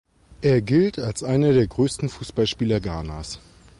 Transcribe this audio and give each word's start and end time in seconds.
Er 0.41 0.63
gilt 0.63 0.97
als 0.97 1.21
einer 1.23 1.53
der 1.53 1.67
größten 1.67 2.09
Fußballspieler 2.09 2.79
Ghanas. 2.79 3.39